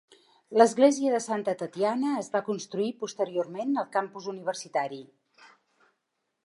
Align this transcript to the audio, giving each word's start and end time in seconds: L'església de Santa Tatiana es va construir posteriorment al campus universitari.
L'església 0.59 1.11
de 1.15 1.19
Santa 1.25 1.53
Tatiana 1.59 2.15
es 2.21 2.31
va 2.37 2.41
construir 2.47 2.89
posteriorment 3.05 3.77
al 3.83 3.93
campus 3.99 4.31
universitari. 4.35 5.03